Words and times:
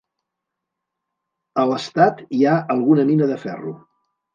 A 1.65 1.67
l'estat 1.75 2.27
hi 2.39 2.43
ha 2.49 2.59
alguna 2.79 3.11
mina 3.15 3.33
de 3.35 3.43
ferro. 3.49 3.81